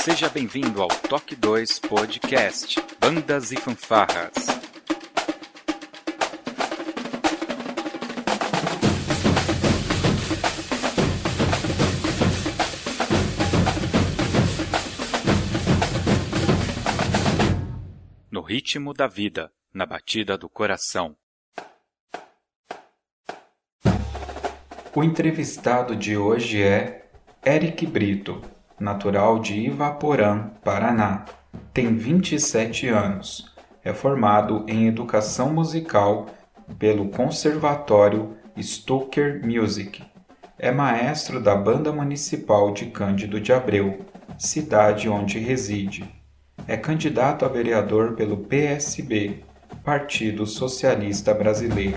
[0.00, 4.32] Seja bem-vindo ao Toque 2 Podcast Bandas e Fanfarras.
[18.30, 21.16] No ritmo da vida, na batida do coração.
[24.94, 27.10] O entrevistado de hoje é
[27.44, 28.40] Eric Brito
[28.78, 31.24] natural de Ivaporã, Paraná.
[31.72, 33.52] Tem 27 anos.
[33.84, 36.26] É formado em Educação Musical
[36.78, 40.02] pelo Conservatório Stoker Music.
[40.58, 44.00] É maestro da Banda Municipal de Cândido de Abreu,
[44.36, 46.08] cidade onde reside.
[46.66, 49.44] É candidato a vereador pelo PSB,
[49.84, 51.96] Partido Socialista Brasileiro.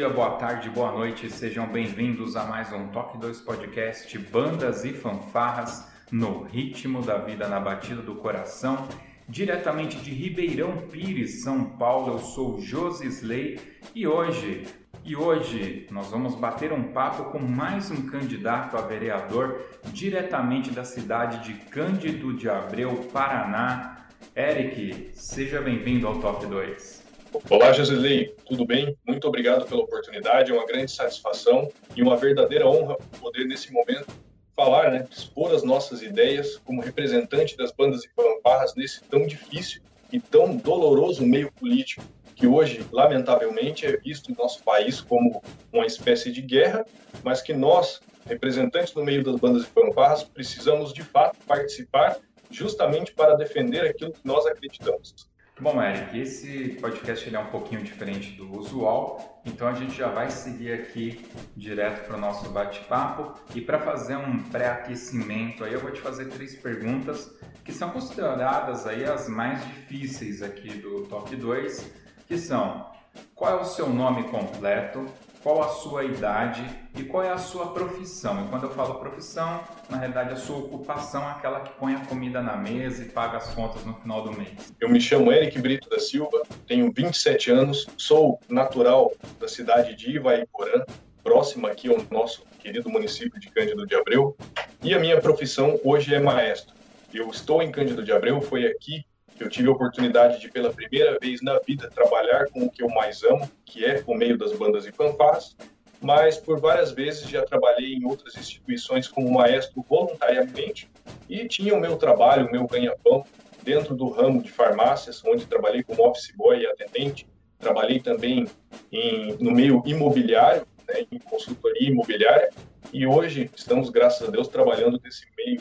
[0.00, 4.94] dia, boa tarde, boa noite, sejam bem-vindos a mais um Toque 2 Podcast Bandas e
[4.94, 8.88] Fanfarras no ritmo da vida na batida do coração.
[9.28, 13.60] Diretamente de Ribeirão Pires, São Paulo, eu sou Josi Slay
[13.94, 14.66] e hoje,
[15.04, 19.60] e hoje nós vamos bater um papo com mais um candidato a vereador
[19.92, 24.06] diretamente da cidade de Cândido de Abreu, Paraná.
[24.34, 26.99] Eric, seja bem-vindo ao Top 2.
[27.48, 28.96] Olá, Josilei, tudo bem?
[29.06, 34.08] Muito obrigado pela oportunidade, é uma grande satisfação e uma verdadeira honra poder, nesse momento,
[34.56, 39.80] falar, né, expor as nossas ideias como representante das bandas e fanfarras nesse tão difícil
[40.12, 42.02] e tão doloroso meio político
[42.34, 45.40] que hoje, lamentavelmente, é visto em nosso país como
[45.72, 46.84] uma espécie de guerra,
[47.22, 52.18] mas que nós, representantes do meio das bandas e fanfarras, precisamos de fato participar
[52.50, 55.29] justamente para defender aquilo que nós acreditamos.
[55.60, 60.30] Bom, Eric, esse podcast é um pouquinho diferente do usual, então a gente já vai
[60.30, 61.22] seguir aqui
[61.54, 63.38] direto para o nosso bate-papo.
[63.54, 67.30] E para fazer um pré-aquecimento, aí eu vou te fazer três perguntas
[67.62, 71.92] que são consideradas aí as mais difíceis aqui do Top 2,
[72.26, 72.90] que são
[73.34, 75.04] qual é o seu nome completo,
[75.42, 76.64] qual a sua idade
[76.96, 78.44] e qual é a sua profissão.
[78.44, 82.00] E quando eu falo profissão, na realidade a sua ocupação é aquela que põe a
[82.00, 84.72] comida na mesa e paga as contas no final do mês.
[84.80, 90.10] Eu me chamo Eric Brito da Silva, tenho 27 anos, sou natural da cidade de
[90.10, 90.84] Ivaiporã,
[91.22, 94.36] próxima aqui ao nosso querido município de Cândido de Abreu,
[94.82, 96.74] e a minha profissão hoje é maestro.
[97.12, 99.04] Eu estou em Cândido de Abreu, foi aqui
[99.40, 102.88] eu tive a oportunidade de, pela primeira vez na vida, trabalhar com o que eu
[102.90, 105.56] mais amo, que é o meio das bandas e fanfarras,
[106.00, 110.90] mas por várias vezes já trabalhei em outras instituições como maestro voluntariamente
[111.28, 113.24] e tinha o meu trabalho, o meu ganha-pão
[113.62, 117.26] dentro do ramo de farmácias, onde trabalhei como office boy e atendente.
[117.58, 118.46] Trabalhei também
[118.90, 122.50] em, no meio imobiliário, né, em consultoria imobiliária,
[122.92, 125.60] e hoje estamos, graças a Deus, trabalhando nesse meio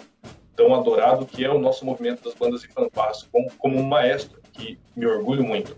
[0.60, 4.42] tão adorado que é o nosso movimento das bandas e fanfarras, como, como um maestro,
[4.52, 5.78] que me orgulho muito.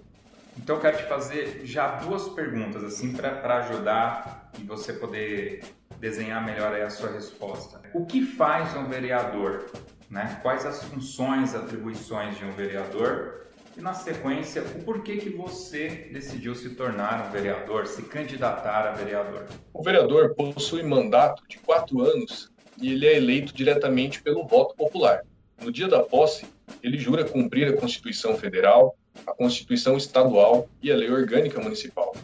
[0.57, 5.63] Então eu quero te fazer já duas perguntas, assim, para ajudar e você poder
[5.99, 7.79] desenhar melhor a sua resposta.
[7.93, 9.69] O que faz um vereador?
[10.09, 10.39] Né?
[10.41, 13.41] Quais as funções, atribuições de um vereador?
[13.77, 18.91] E na sequência, o porquê que você decidiu se tornar um vereador, se candidatar a
[18.91, 19.45] vereador?
[19.73, 22.50] O vereador possui mandato de quatro anos
[22.81, 25.21] e ele é eleito diretamente pelo voto popular.
[25.61, 26.45] No dia da posse,
[26.81, 28.95] ele jura cumprir a Constituição Federal,
[29.27, 32.15] a Constituição Estadual e a Lei Orgânica Municipal,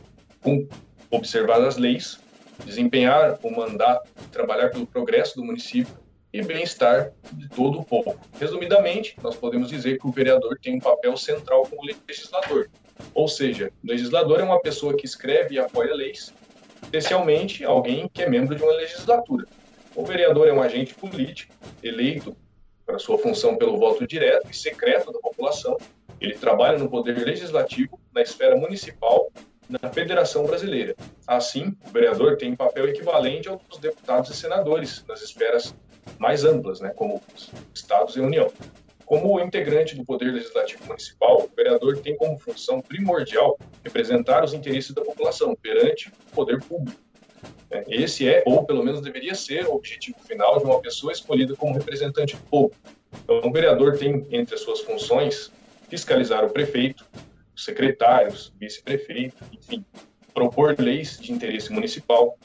[0.42, 0.68] com
[1.12, 2.20] observar as leis,
[2.66, 5.94] desempenhar o mandato trabalhar pelo progresso do município
[6.34, 8.20] e bem-estar de todo o povo.
[8.40, 12.70] Resumidamente, nós podemos dizer que o vereador tem um papel central como legislador.
[13.14, 16.34] Ou seja, o legislador é uma pessoa que escreve e apoia leis
[16.84, 19.46] especialmente alguém que é membro de uma legislatura.
[19.98, 22.38] O vereador é um agente político eleito
[22.86, 25.76] para sua função pelo voto direto e secreto da população.
[26.22, 29.32] Ele trabalha no poder legislativo, na esfera municipal,
[29.68, 30.96] na Federação Brasileira.
[31.26, 35.74] Assim, o vereador tem papel equivalente aos deputados e senadores nas esferas
[36.20, 38.52] mais amplas, né, como os estados e União.
[39.04, 44.94] Como integrante do Poder Legislativo Municipal, o vereador tem como função primordial representar os interesses
[44.94, 47.07] da população perante o poder público.
[47.70, 51.56] É, esse é, ou pelo menos deveria ser, o objetivo final de uma pessoa escolhida
[51.56, 52.74] como representante do povo.
[53.24, 55.52] Então, o vereador tem entre as suas funções
[55.90, 57.06] fiscalizar o prefeito,
[57.56, 59.84] os secretários, vice-prefeito, enfim,
[60.34, 62.38] propor leis de interesse municipal,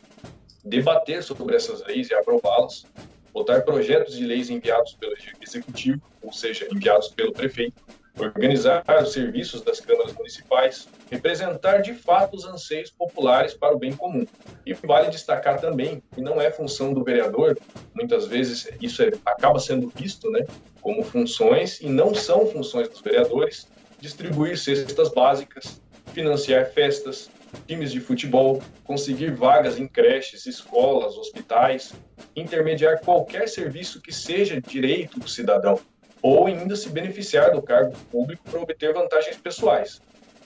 [0.65, 2.87] debater sobre essas leis e aprová-las,
[3.33, 7.83] votar projetos de leis enviados pelo executivo, ou seja, enviados pelo prefeito,
[8.19, 13.93] organizar os serviços das câmaras municipais, representar de fato os anseios populares para o bem
[13.93, 14.26] comum.
[14.67, 17.59] E vale destacar também que não é função do vereador,
[17.94, 20.44] muitas vezes isso é, acaba sendo visto né,
[20.81, 23.69] como funções, e não são funções dos vereadores,
[24.00, 25.81] distribuir cestas básicas,
[26.12, 27.31] financiar festas,
[27.67, 31.93] times de futebol, conseguir vagas em creches, escolas, hospitais,
[32.35, 35.79] intermediar qualquer serviço que seja direito do cidadão,
[36.23, 40.01] ou ainda se beneficiar do cargo público para obter vantagens pessoais.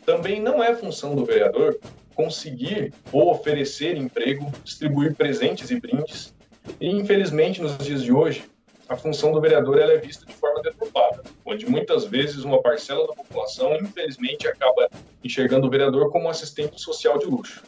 [0.05, 1.79] Também não é função do vereador
[2.15, 6.35] conseguir ou oferecer emprego, distribuir presentes e brindes.
[6.81, 8.45] E, infelizmente, nos dias de hoje,
[8.89, 13.15] a função do vereador é vista de forma deturpada, onde muitas vezes uma parcela da
[13.15, 14.89] população, infelizmente, acaba
[15.23, 17.63] enxergando o vereador como um assistente social de luxo.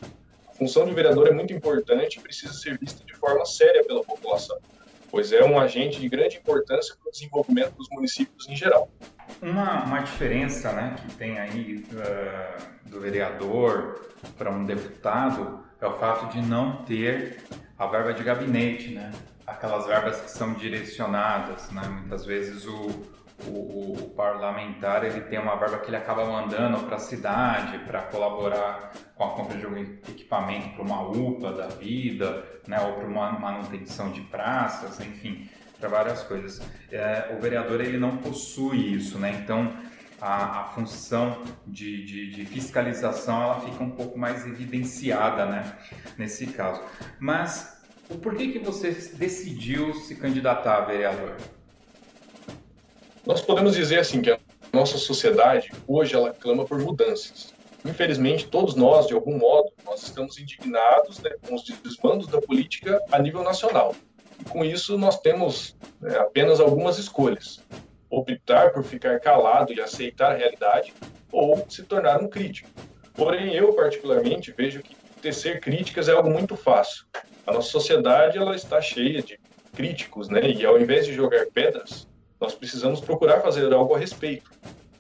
[0.49, 4.03] A função de vereador é muito importante e precisa ser vista de forma séria pela
[4.03, 4.59] população,
[5.11, 8.91] pois é um agente de grande importância para o desenvolvimento dos municípios em geral.
[9.43, 15.95] Uma, uma diferença né, que tem aí uh, do vereador para um deputado é o
[15.95, 17.43] fato de não ter
[17.79, 19.13] a verba de gabinete, né?
[19.49, 21.83] aquelas verbas que são direcionadas, né?
[21.89, 23.03] Muitas vezes o,
[23.47, 28.03] o, o, parlamentar ele tem uma verba que ele acaba mandando para a cidade para
[28.03, 32.81] colaborar com a compra de algum equipamento para uma UPA da vida, né?
[32.81, 35.49] Ou para uma manutenção de praças, enfim,
[35.79, 36.61] para várias coisas.
[36.91, 39.31] É, o vereador ele não possui isso, né?
[39.43, 39.73] Então
[40.21, 45.79] a, a função de, de, de, fiscalização ela fica um pouco mais evidenciada, né?
[46.17, 46.83] Nesse caso,
[47.21, 47.81] mas
[48.11, 51.37] o porquê que você decidiu se candidatar a vereador?
[53.29, 54.39] Nós podemos dizer assim que a
[54.73, 57.53] nossa sociedade hoje ela clama por mudanças.
[57.85, 62.99] Infelizmente, todos nós, de algum modo, nós estamos indignados né, com os desmandos da política
[63.13, 63.95] a nível nacional.
[64.41, 67.63] E com isso, nós temos né, apenas algumas escolhas:
[68.09, 70.95] optar por ficar calado e aceitar a realidade,
[71.31, 72.71] ou se tornar um crítico.
[73.13, 77.05] Porém, eu particularmente vejo que tecer críticas é algo muito fácil.
[77.47, 79.39] A nossa sociedade ela está cheia de
[79.77, 80.51] críticos, né?
[80.51, 82.09] E ao invés de jogar pedras,
[82.41, 84.51] nós precisamos procurar fazer algo a respeito.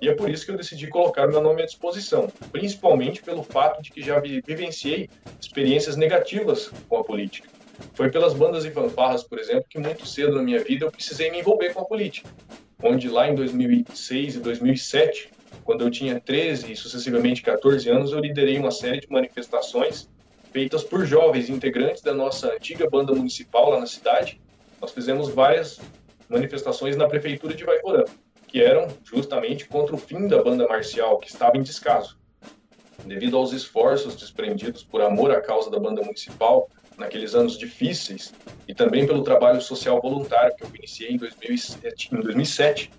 [0.00, 3.82] E é por isso que eu decidi colocar meu nome à disposição, principalmente pelo fato
[3.82, 7.48] de que já vivenciei experiências negativas com a política.
[7.94, 11.30] Foi pelas bandas e fanfarras, por exemplo, que muito cedo na minha vida eu precisei
[11.30, 12.28] me envolver com a política.
[12.82, 15.30] Onde lá em 2006 e 2007,
[15.64, 20.08] quando eu tinha 13 e sucessivamente 14 anos, eu liderei uma série de manifestações
[20.52, 24.40] feitas por jovens integrantes da nossa antiga banda municipal lá na cidade.
[24.80, 25.80] Nós fizemos várias
[26.28, 28.04] manifestações na prefeitura de Vaiporã,
[28.46, 32.18] que eram justamente contra o fim da banda marcial, que estava em descaso.
[33.04, 38.34] Devido aos esforços desprendidos por amor à causa da banda municipal naqueles anos difíceis
[38.66, 42.90] e também pelo trabalho social voluntário que eu iniciei em 2007, em 2007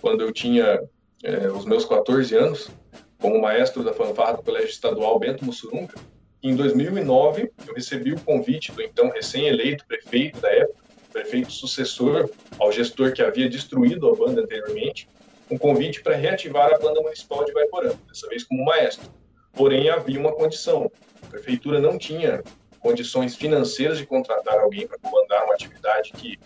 [0.00, 0.82] quando eu tinha
[1.22, 2.70] é, os meus 14 anos,
[3.18, 5.94] como maestro da fanfarra do Colégio Estadual Bento Mussurunga,
[6.42, 10.83] em 2009, eu recebi o convite do então recém-eleito prefeito da época,
[11.14, 12.28] prefeito sucessor
[12.58, 15.08] ao gestor que havia destruído a banda anteriormente,
[15.48, 19.08] um convite para reativar a banda municipal de Vaiporã, dessa vez como maestro.
[19.52, 20.90] Porém, havia uma condição:
[21.22, 22.42] a prefeitura não tinha
[22.80, 26.38] condições financeiras de contratar alguém para comandar uma atividade que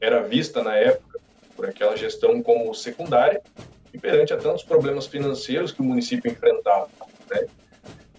[0.00, 1.18] era vista na época
[1.56, 3.42] por aquela gestão como secundária
[3.92, 6.88] e perante a tantos problemas financeiros que o município enfrentava.
[7.28, 7.46] Né?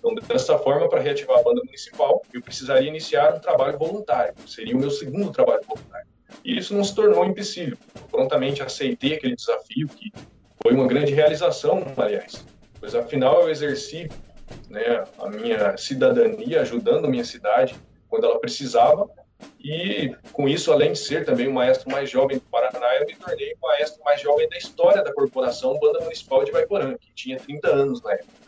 [0.04, 4.76] Então, dessa forma, para reativar a banda municipal, eu precisaria iniciar um trabalho voluntário, seria
[4.76, 6.08] o meu segundo trabalho voluntário.
[6.44, 7.78] E isso não se tornou impossível.
[7.96, 10.12] Eu prontamente aceitei aquele desafio, que
[10.62, 12.46] foi uma grande realização, aliás,
[12.82, 14.10] pois afinal eu exerci
[14.70, 17.74] né, a minha cidadania ajudando a minha cidade
[18.10, 19.10] quando ela precisava,
[19.60, 23.16] e com isso, além de ser também o maestro mais jovem do Paraná, eu me
[23.16, 27.38] tornei o maestro mais jovem da história da corporação Banda Municipal de Vaiporã, que tinha
[27.38, 28.43] 30 anos na época.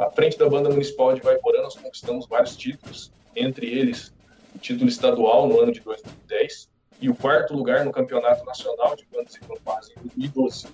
[0.00, 4.10] À frente da banda municipal de Vaiporã, nós conquistamos vários títulos, entre eles
[4.54, 6.70] o título estadual no ano de 2010
[7.02, 10.68] e o quarto lugar no Campeonato Nacional de Bandas e Fanfarras em 2012.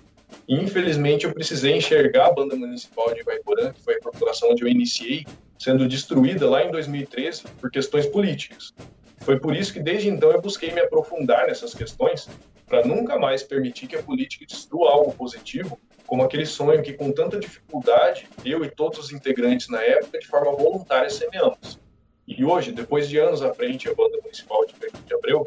[0.47, 4.63] E, infelizmente, eu precisei enxergar a Banda Municipal de Ivaiporã, que foi a corporação onde
[4.63, 5.25] eu iniciei,
[5.59, 8.73] sendo destruída lá em 2013 por questões políticas.
[9.17, 12.29] Foi por isso que, desde então, eu busquei me aprofundar nessas questões
[12.65, 17.11] para nunca mais permitir que a política destrua algo positivo, como aquele sonho que, com
[17.11, 21.77] tanta dificuldade, eu e todos os integrantes na época, de forma voluntária, semeamos.
[22.25, 25.45] E hoje, depois de anos à frente, a Banda Municipal de de Abreu,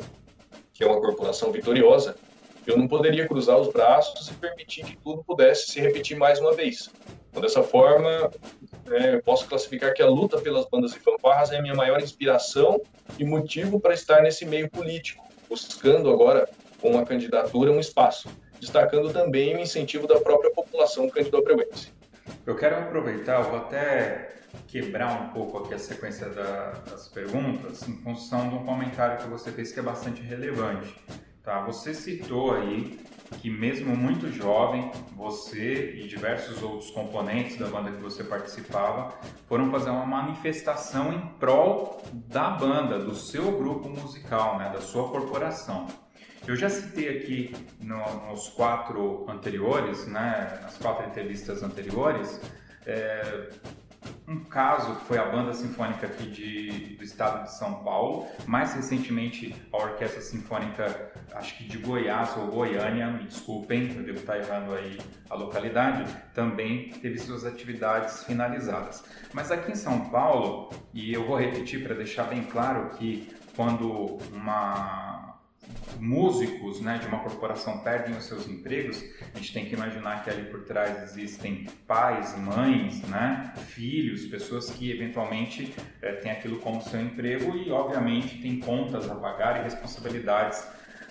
[0.73, 2.15] que é uma corporação vitoriosa,
[2.67, 6.53] eu não poderia cruzar os braços e permitir que tudo pudesse se repetir mais uma
[6.53, 6.91] vez.
[7.31, 8.31] Então, dessa forma,
[8.91, 12.03] é, eu posso classificar que a luta pelas bandas e fanfarras é a minha maior
[12.03, 12.81] inspiração
[13.19, 16.49] e motivo para estar nesse meio político, buscando agora,
[16.81, 18.29] com uma candidatura, um espaço,
[18.61, 21.93] destacando também o incentivo da própria população candido-abreuense.
[22.47, 24.35] Eu quero aproveitar, vou até
[24.67, 29.29] quebrar um pouco aqui a sequência da, das perguntas em função de um comentário que
[29.29, 30.95] você fez que é bastante relevante.
[31.43, 31.63] Tá?
[31.63, 32.99] Você citou aí
[33.41, 39.15] que mesmo muito jovem, você e diversos outros componentes da banda que você participava
[39.47, 45.09] foram fazer uma manifestação em prol da banda, do seu grupo musical, né, da sua
[45.09, 45.87] corporação.
[46.47, 52.41] Eu já citei aqui no, nos quatro anteriores, né, nas quatro entrevistas anteriores,
[52.87, 53.51] é,
[54.27, 59.55] um caso foi a Banda Sinfônica aqui de, do estado de São Paulo, mais recentemente
[59.73, 64.73] a Orquestra Sinfônica, acho que de Goiás ou Goiânia, me desculpem, eu devo estar errando
[64.75, 69.05] aí a localidade, também teve suas atividades finalizadas.
[69.33, 74.19] Mas aqui em São Paulo, e eu vou repetir para deixar bem claro que quando
[74.33, 75.20] uma
[75.99, 80.31] músicos né, de uma corporação perdem os seus empregos, a gente tem que imaginar que
[80.31, 86.83] ali por trás existem pais, mães, né, filhos, pessoas que eventualmente é, têm aquilo como
[86.83, 90.67] seu emprego e, obviamente, têm contas a pagar e responsabilidades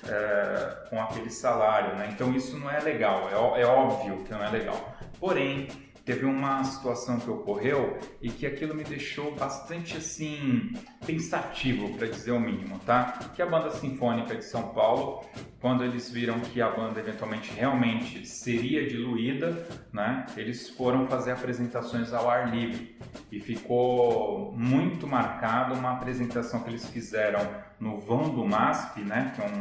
[0.08, 1.96] é, com aquele salário.
[1.96, 2.10] Né?
[2.12, 4.98] Então, isso não é legal, é, é óbvio que não é legal.
[5.20, 5.68] Porém,
[6.10, 10.74] teve uma situação que ocorreu e que aquilo me deixou bastante assim
[11.06, 13.30] pensativo, para dizer o mínimo, tá?
[13.36, 15.24] Que a banda sinfônica de São Paulo,
[15.62, 20.26] quando eles viram que a banda eventualmente realmente seria diluída, né?
[20.36, 22.98] Eles foram fazer apresentações ao ar livre
[23.32, 27.48] e ficou muito marcado uma apresentação que eles fizeram
[27.80, 29.32] no vão do MASP, né?
[29.36, 29.60] Que é um,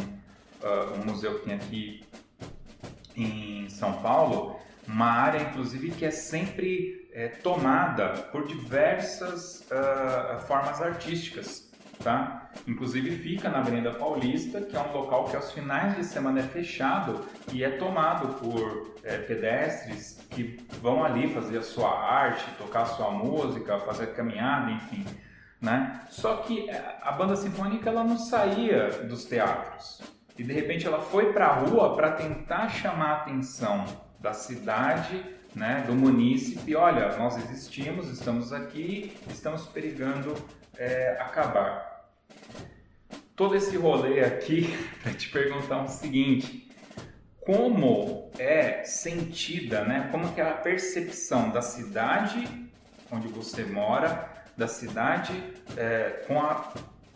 [0.66, 2.00] uh, um museu que tem aqui
[3.14, 10.80] em São Paulo uma área, inclusive, que é sempre é, tomada por diversas uh, formas
[10.80, 11.70] artísticas,
[12.02, 12.50] tá?
[12.66, 16.42] Inclusive fica na Avenida Paulista, que é um local que aos finais de semana é
[16.42, 17.20] fechado
[17.52, 22.86] e é tomado por é, pedestres que vão ali fazer a sua arte, tocar a
[22.86, 25.04] sua música, fazer caminhada, enfim.
[25.60, 26.00] Né?
[26.08, 30.00] Só que é, a banda sinfônica ela não saía dos teatros
[30.38, 35.24] e de repente ela foi para a rua para tentar chamar a atenção da cidade,
[35.54, 40.34] né, do munícipe, olha, nós existimos, estamos aqui, estamos perigando
[40.76, 42.10] é, acabar.
[43.34, 44.68] Todo esse rolê aqui
[45.02, 46.68] para te perguntar o seguinte,
[47.40, 52.68] como é sentida, né, como que é a percepção da cidade
[53.10, 55.32] onde você mora, da cidade
[55.76, 56.72] é, com a,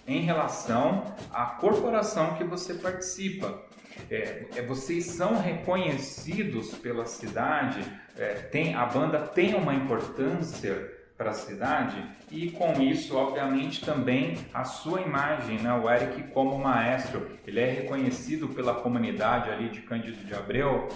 [0.06, 3.62] em relação à corporação que você participa
[4.10, 7.80] é, é, vocês são reconhecidos pela cidade,
[8.16, 14.38] é, tem, a banda tem uma importância para a cidade e com isso, obviamente, também
[14.52, 15.72] a sua imagem, né?
[15.72, 20.88] o Eric como maestro, ele é reconhecido pela comunidade ali de Cândido de Abreu?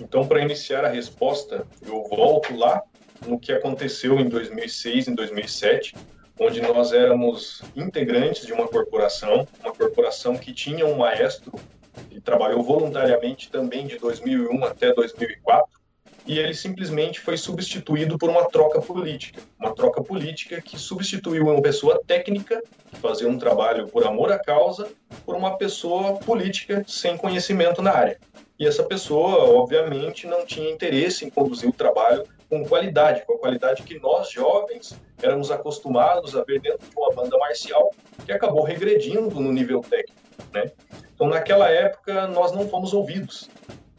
[0.00, 2.82] Então, para iniciar a resposta, eu volto lá
[3.26, 5.94] no que aconteceu em 2006, em 2007,
[6.38, 11.52] onde nós éramos integrantes de uma corporação, uma corporação que tinha um maestro
[12.10, 15.82] ele trabalhou voluntariamente também de 2001 até 2004
[16.26, 21.60] e ele simplesmente foi substituído por uma troca política, uma troca política que substituiu uma
[21.60, 24.88] pessoa técnica que fazia um trabalho por amor à causa
[25.24, 28.18] por uma pessoa política sem conhecimento na área.
[28.58, 33.38] E essa pessoa, obviamente, não tinha interesse em conduzir o trabalho com qualidade, com a
[33.38, 37.90] qualidade que nós jovens éramos acostumados a ver dentro de uma banda marcial,
[38.24, 40.20] que acabou regredindo no nível técnico,
[40.52, 40.70] né?
[41.14, 43.48] Então, naquela época, nós não fomos ouvidos.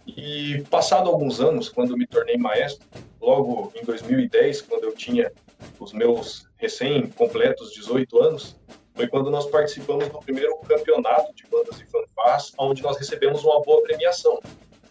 [0.05, 2.85] E passado alguns anos, quando me tornei maestro,
[3.21, 5.31] logo em 2010, quando eu tinha
[5.79, 8.57] os meus recém-completos 18 anos,
[8.93, 13.61] foi quando nós participamos do primeiro campeonato de bandas e fanfarras, onde nós recebemos uma
[13.61, 14.39] boa premiação.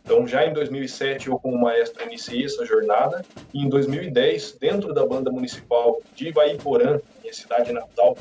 [0.04, 5.06] Então, já em 2007, eu como maestro iniciei essa jornada, e em 2010, dentro da
[5.06, 8.16] banda municipal de Ivaiporã, minha cidade natal,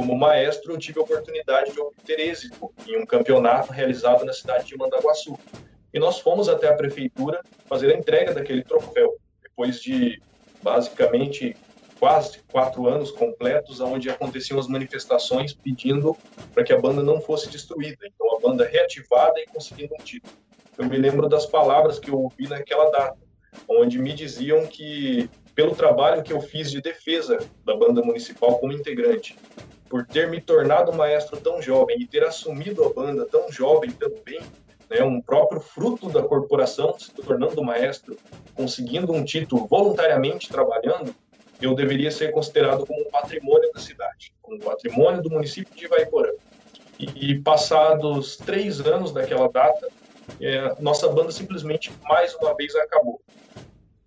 [0.00, 4.64] como maestro, eu tive a oportunidade de obter êxito em um campeonato realizado na cidade
[4.64, 5.38] de Mandaguaçu.
[5.92, 10.18] E nós fomos até a prefeitura fazer a entrega daquele troféu, depois de
[10.62, 11.54] basicamente
[11.98, 16.16] quase quatro anos completos, onde aconteciam as manifestações pedindo
[16.54, 17.98] para que a banda não fosse destruída.
[18.06, 20.32] Então, a banda reativada e conseguindo um título.
[20.78, 23.18] Eu me lembro das palavras que eu ouvi naquela data,
[23.68, 28.72] onde me diziam que, pelo trabalho que eu fiz de defesa da banda municipal como
[28.72, 29.36] integrante,
[29.90, 34.40] por ter me tornado maestro tão jovem e ter assumido a banda tão jovem também,
[34.88, 38.16] né, um próprio fruto da corporação, se tornando maestro,
[38.54, 41.12] conseguindo um título voluntariamente trabalhando,
[41.60, 45.84] eu deveria ser considerado como um patrimônio da cidade, como um patrimônio do município de
[45.84, 46.30] Ivaiporã.
[46.98, 49.88] E, e passados três anos daquela data,
[50.40, 53.20] é, nossa banda simplesmente mais uma vez acabou.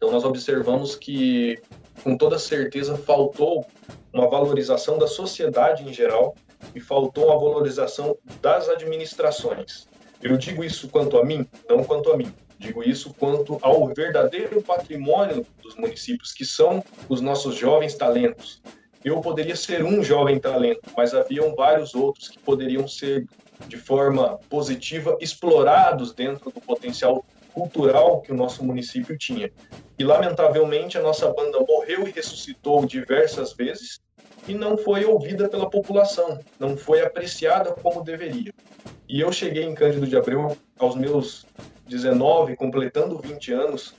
[0.04, 1.58] Então nós observamos que,
[2.04, 3.66] com toda certeza, faltou
[4.12, 6.36] uma valorização da sociedade em geral
[6.76, 9.88] e faltou uma valorização das administrações.
[10.22, 12.34] Eu digo isso quanto a mim, não quanto a mim.
[12.60, 18.62] Digo isso quanto ao verdadeiro patrimônio dos municípios, que são os nossos jovens talentos.
[19.06, 23.26] Eu poderia ser um jovem talento, mas haviam vários outros que poderiam ser,
[23.70, 29.52] de forma positiva, explorados dentro do potencial cultural que o nosso município tinha.
[29.98, 34.02] E, lamentavelmente, a nossa banda morreu e ressuscitou diversas vezes
[34.48, 38.54] e não foi ouvida pela população, não foi apreciada como deveria.
[39.08, 41.46] E eu cheguei em Cândido de Abreu aos meus
[41.88, 43.94] 19, completando 20 anos,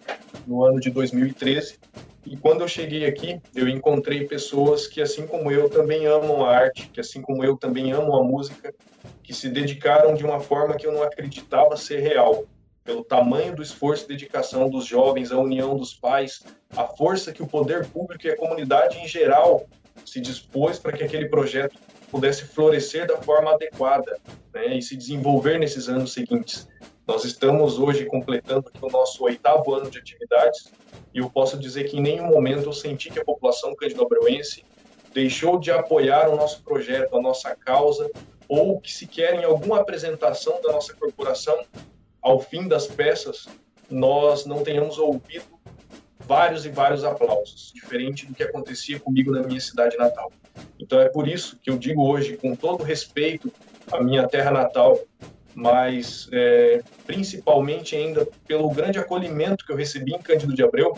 [0.46, 1.78] no ano de 2013.
[2.26, 6.56] E quando eu cheguei aqui, eu encontrei pessoas que, assim como eu, também amam a
[6.56, 8.75] arte, que, assim como eu, também amam a música,
[9.23, 12.44] que se dedicaram de uma forma que eu não acreditava ser real,
[12.84, 16.42] pelo tamanho do esforço e dedicação dos jovens, a união dos pais,
[16.76, 19.66] a força que o poder público e a comunidade em geral
[20.04, 21.78] se dispôs para que aquele projeto
[22.10, 24.18] pudesse florescer da forma adequada
[24.52, 26.68] né, e se desenvolver nesses anos seguintes.
[27.06, 30.73] Nós estamos hoje completando o nosso oitavo ano de atividades
[31.12, 34.64] e eu posso dizer que em nenhum momento eu senti que a população candidobruense
[35.12, 38.10] deixou de apoiar o nosso projeto, a nossa causa,
[38.49, 41.56] ou que sequer em alguma apresentação da nossa corporação,
[42.25, 43.47] ao fim das peças,
[43.91, 45.45] nós não tenhamos ouvido
[46.21, 50.32] vários e vários aplausos, diferente do que acontecia comigo na minha cidade natal.
[50.80, 53.52] Então é por isso que eu digo hoje, com todo respeito
[53.93, 54.99] à minha terra natal,
[55.54, 60.97] mas é, principalmente ainda pelo grande acolhimento que eu recebi em Cândido de Abreu,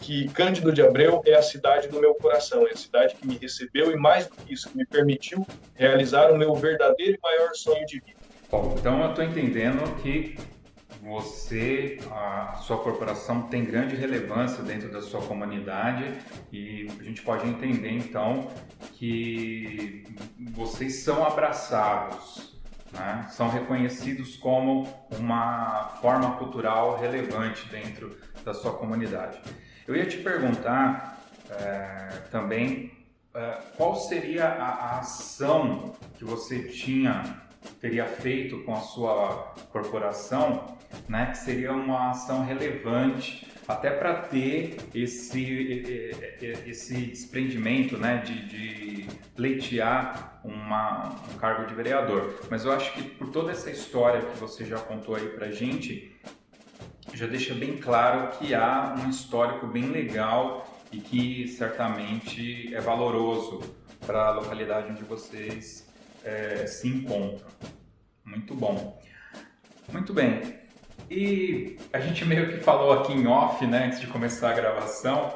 [0.00, 3.36] que Cândido de Abreu é a cidade do meu coração, é a cidade que me
[3.36, 7.50] recebeu e mais do que isso, que me permitiu realizar o meu verdadeiro e maior
[7.54, 8.22] sonho de vida.
[8.50, 10.36] Bom, então eu estou entendendo que
[11.02, 16.14] você, a sua corporação tem grande relevância dentro da sua comunidade
[16.52, 18.48] e a gente pode entender então
[18.92, 20.04] que
[20.52, 22.52] vocês são abraçados
[22.92, 24.86] né, são reconhecidos como
[25.18, 29.40] uma forma cultural relevante dentro da sua comunidade.
[29.88, 31.18] Eu ia te perguntar
[31.50, 32.92] é, também
[33.34, 37.42] é, qual seria a, a ação que você tinha
[37.80, 40.76] teria feito com a sua corporação,
[41.08, 45.84] né, que seria uma ação relevante até para ter esse,
[46.66, 52.40] esse desprendimento né, de, de pleitear uma, um cargo de vereador.
[52.50, 56.14] Mas eu acho que por toda essa história que você já contou aí para gente,
[57.14, 63.60] já deixa bem claro que há um histórico bem legal e que certamente é valoroso
[64.06, 65.88] para a localidade onde vocês
[66.24, 67.48] é, se encontram.
[68.24, 69.00] Muito bom.
[69.90, 70.61] Muito bem.
[71.10, 75.32] E a gente meio que falou aqui em off, né, antes de começar a gravação.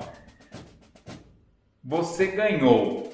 [1.85, 3.13] Você ganhou.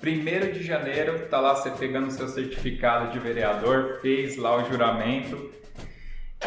[0.00, 5.52] Primeiro de janeiro, tá lá você pegando seu certificado de vereador, fez lá o juramento.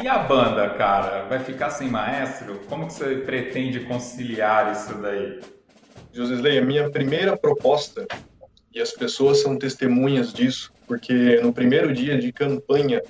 [0.02, 2.60] E a banda, cara, vai ficar sem maestro?
[2.70, 5.42] Como que você pretende conciliar isso daí?
[6.14, 8.08] Josesley, a minha primeira proposta,
[8.74, 13.02] e as pessoas são testemunhas disso, porque no primeiro dia de campanha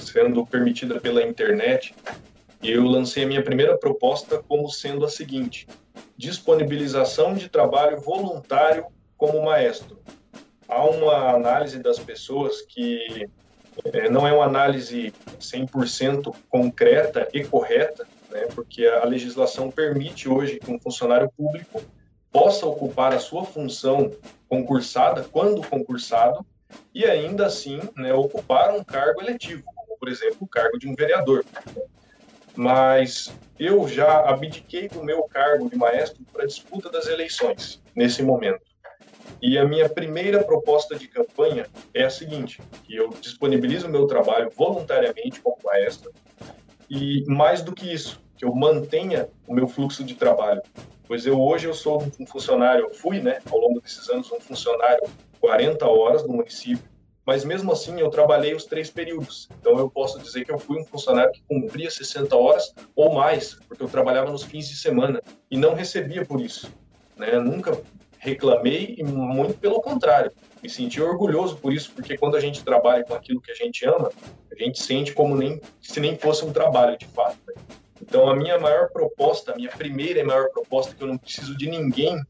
[0.00, 1.94] sendo permitida pela internet,
[2.62, 5.66] eu lancei a minha primeira proposta como sendo a seguinte:
[6.16, 8.86] disponibilização de trabalho voluntário
[9.16, 9.98] como maestro.
[10.68, 13.28] Há uma análise das pessoas que
[13.92, 20.58] é, não é uma análise 100% concreta e correta, né, porque a legislação permite hoje
[20.58, 21.82] que um funcionário público
[22.30, 24.12] possa ocupar a sua função
[24.48, 26.44] concursada, quando concursado,
[26.94, 29.64] e ainda assim né, ocupar um cargo eletivo,
[30.00, 31.44] por exemplo, o cargo de um vereador.
[32.56, 38.22] Mas eu já abdiquei do meu cargo de maestro para a disputa das eleições, nesse
[38.22, 38.70] momento.
[39.42, 44.06] E a minha primeira proposta de campanha é a seguinte, que eu disponibilizo o meu
[44.06, 46.12] trabalho voluntariamente como maestro
[46.88, 50.60] e mais do que isso, que eu mantenha o meu fluxo de trabalho.
[51.06, 55.02] Pois eu hoje eu sou um funcionário, fui, né, ao longo desses anos um funcionário
[55.40, 56.89] 40 horas no município,
[57.26, 59.48] mas mesmo assim eu trabalhei os três períodos.
[59.60, 63.54] Então eu posso dizer que eu fui um funcionário que cumpria 60 horas ou mais,
[63.68, 66.72] porque eu trabalhava nos fins de semana e não recebia por isso.
[67.16, 67.38] Né?
[67.38, 67.80] Nunca
[68.18, 70.30] reclamei e muito pelo contrário,
[70.62, 73.86] me senti orgulhoso por isso, porque quando a gente trabalha com aquilo que a gente
[73.86, 74.10] ama,
[74.52, 77.38] a gente sente como nem se nem fosse um trabalho de fato.
[77.48, 77.54] Né?
[78.02, 81.56] Então a minha maior proposta, a minha primeira e maior proposta que eu não preciso
[81.56, 82.20] de ninguém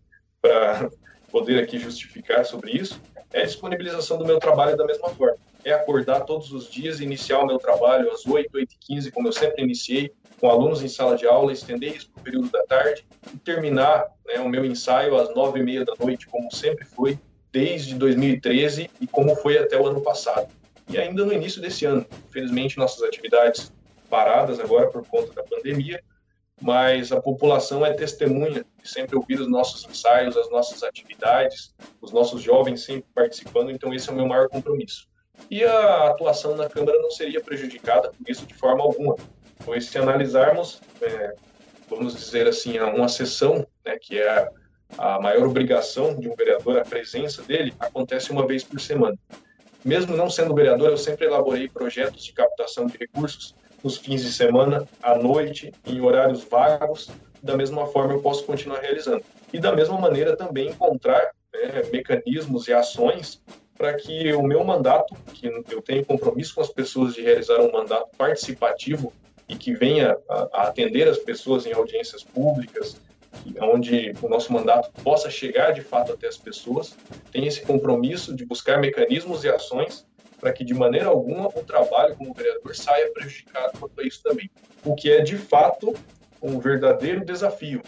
[0.40, 0.88] para
[1.30, 3.00] poder aqui justificar sobre isso,
[3.32, 5.36] é a disponibilização do meu trabalho da mesma forma.
[5.64, 9.28] É acordar todos os dias iniciar o meu trabalho às 8, 8 e 15, como
[9.28, 12.62] eu sempre iniciei, com alunos em sala de aula, estender isso para o período da
[12.64, 16.84] tarde e terminar né, o meu ensaio às 9 e meia da noite, como sempre
[16.84, 17.18] foi,
[17.52, 20.48] desde 2013 e como foi até o ano passado.
[20.88, 23.72] E ainda no início desse ano, infelizmente, nossas atividades
[24.08, 26.02] paradas agora por conta da pandemia,
[26.60, 32.42] mas a população é testemunha sempre ouvir os nossos ensaios, as nossas atividades, os nossos
[32.42, 35.08] jovens sempre participando, então esse é o meu maior compromisso.
[35.50, 39.16] E a atuação na Câmara não seria prejudicada por isso de forma alguma,
[39.64, 41.34] pois se analisarmos, é,
[41.88, 44.50] vamos dizer assim, uma sessão, né, que é
[44.98, 49.16] a maior obrigação de um vereador, a presença dele, acontece uma vez por semana.
[49.82, 54.32] Mesmo não sendo vereador, eu sempre elaborei projetos de captação de recursos nos fins de
[54.32, 57.10] semana, à noite, em horários vagos.
[57.42, 59.22] Da mesma forma, eu posso continuar realizando.
[59.52, 63.40] E da mesma maneira, também encontrar né, mecanismos e ações
[63.76, 67.72] para que o meu mandato, que eu tenho compromisso com as pessoas de realizar um
[67.72, 69.10] mandato participativo
[69.48, 73.00] e que venha a, a atender as pessoas em audiências públicas,
[73.60, 76.94] onde o nosso mandato possa chegar de fato até as pessoas,
[77.32, 80.06] tem esse compromisso de buscar mecanismos e ações
[80.40, 84.50] para que de maneira alguma o trabalho como vereador saia prejudicado quanto a isso também.
[84.84, 85.94] O que é de fato
[86.42, 87.82] um verdadeiro desafio,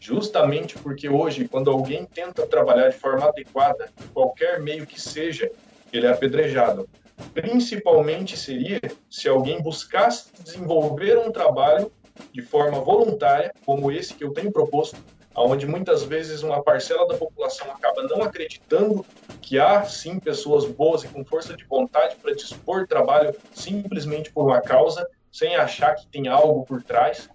[0.00, 5.50] justamente porque hoje, quando alguém tenta trabalhar de forma adequada, qualquer meio que seja,
[5.92, 6.88] ele é apedrejado.
[7.32, 11.92] Principalmente seria se alguém buscasse desenvolver um trabalho
[12.32, 14.96] de forma voluntária, como esse que eu tenho proposto,
[15.34, 19.04] onde muitas vezes uma parcela da população acaba não acreditando
[19.42, 24.44] que há sim pessoas boas e com força de vontade para dispor trabalho simplesmente por
[24.46, 27.28] uma causa, sem achar que tem algo por trás.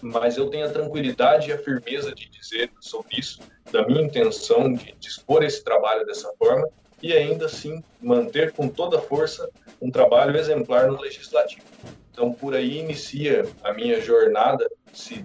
[0.00, 3.40] Mas eu tenho a tranquilidade e a firmeza de dizer sobre isso,
[3.72, 6.68] da minha intenção de dispor esse trabalho dessa forma
[7.02, 9.48] e ainda assim manter com toda força
[9.80, 11.62] um trabalho exemplar no legislativo.
[12.10, 15.24] Então, por aí inicia a minha jornada, se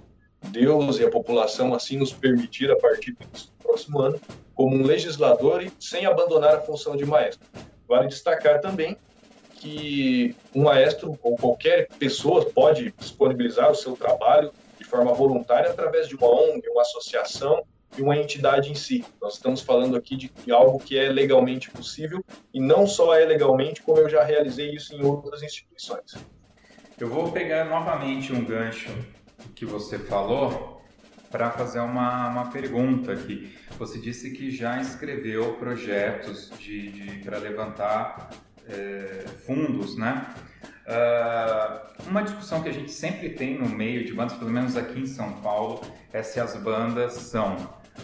[0.49, 3.27] Deus e a população assim nos permitir a partir do
[3.61, 4.19] próximo ano,
[4.53, 7.47] como um legislador e sem abandonar a função de maestro.
[7.87, 8.97] Vale destacar também
[9.55, 16.07] que um maestro ou qualquer pessoa pode disponibilizar o seu trabalho de forma voluntária através
[16.07, 17.63] de uma ONG, uma associação
[17.97, 19.05] e uma entidade em si.
[19.21, 23.81] Nós estamos falando aqui de algo que é legalmente possível e não só é legalmente,
[23.81, 26.15] como eu já realizei isso em outras instituições.
[26.99, 28.89] Eu vou pegar novamente um gancho
[29.49, 30.81] que você falou
[31.31, 33.55] para fazer uma, uma pergunta aqui.
[33.79, 38.29] Você disse que já escreveu projetos de, de para levantar
[38.67, 40.33] é, fundos, né?
[40.85, 44.99] Uh, uma discussão que a gente sempre tem no meio de bandas, pelo menos aqui
[44.99, 47.55] em São Paulo, é se as bandas são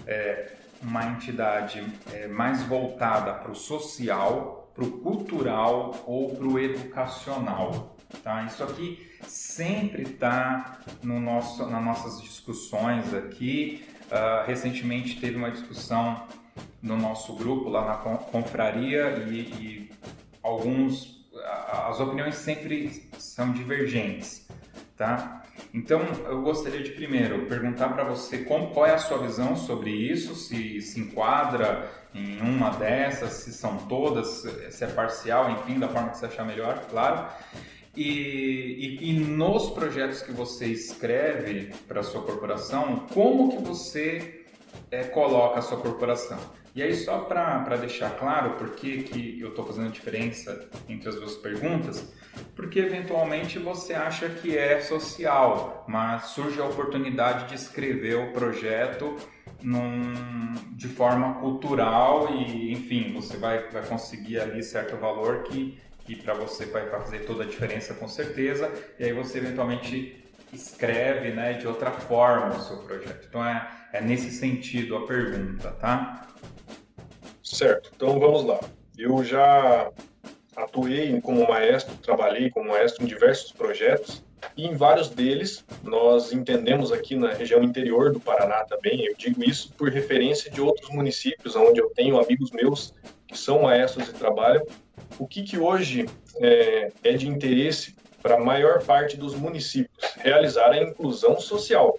[0.07, 6.57] é, uma entidade é, mais voltada para o social, para o cultural ou para o
[6.57, 7.97] educacional.
[8.23, 8.43] Tá?
[8.45, 13.85] Isso aqui sempre está no nosso, nas nossas discussões aqui.
[14.05, 16.27] Uh, recentemente teve uma discussão
[16.81, 19.91] no nosso grupo lá na confraria e, e
[20.41, 21.19] alguns
[21.87, 24.47] as opiniões sempre são divergentes,
[24.97, 25.43] tá?
[25.73, 29.91] Então eu gostaria de primeiro perguntar para você como, qual é a sua visão sobre
[29.91, 35.87] isso, se se enquadra em uma dessas, se são todas, se é parcial, enfim, da
[35.87, 37.27] forma que você achar melhor, claro.
[37.99, 44.45] E, e, e, nos projetos que você escreve para a sua corporação, como que você
[44.89, 46.39] é, coloca a sua corporação?
[46.73, 51.15] E aí, só para deixar claro por que, que eu estou fazendo diferença entre as
[51.15, 52.13] duas perguntas,
[52.55, 59.13] porque eventualmente você acha que é social, mas surge a oportunidade de escrever o projeto
[59.61, 65.77] num, de forma cultural e, enfim, você vai, vai conseguir ali certo valor que
[66.09, 71.29] que para você vai fazer toda a diferença com certeza, e aí você eventualmente escreve
[71.29, 73.27] né, de outra forma o seu projeto.
[73.29, 76.27] Então é, é nesse sentido a pergunta, tá?
[77.43, 78.59] Certo, então vamos lá.
[78.97, 79.91] Eu já
[80.55, 84.23] atuei como maestro, trabalhei como maestro em diversos projetos
[84.57, 89.43] e em vários deles nós entendemos aqui na região interior do Paraná também, eu digo
[89.43, 92.95] isso por referência de outros municípios onde eu tenho amigos meus
[93.27, 94.65] que são maestros e trabalham,
[95.17, 96.07] o que, que hoje
[96.37, 99.97] é, é de interesse para a maior parte dos municípios?
[100.17, 101.97] Realizar a inclusão social.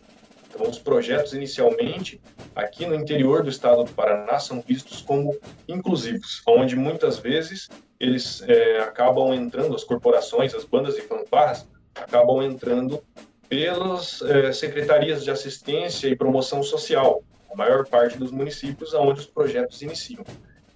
[0.49, 2.21] Então, os projetos inicialmente
[2.55, 8.43] aqui no interior do estado do Paraná são vistos como inclusivos, onde muitas vezes eles
[8.43, 13.03] é, acabam entrando, as corporações, as bandas e fanfarras, acabam entrando
[13.49, 19.27] pelas é, secretarias de assistência e promoção social, a maior parte dos municípios onde os
[19.27, 20.25] projetos iniciam.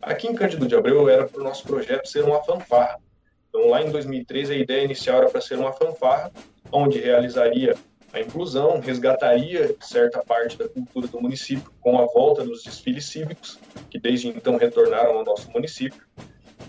[0.05, 3.01] Aqui em Cândido de Abreu era para o nosso projeto ser uma fanfarra.
[3.49, 6.31] Então, lá em 2013, a ideia inicial era para ser uma fanfarra,
[6.71, 7.75] onde realizaria
[8.13, 13.59] a inclusão, resgataria certa parte da cultura do município com a volta dos desfiles cívicos,
[13.89, 16.03] que desde então retornaram ao nosso município.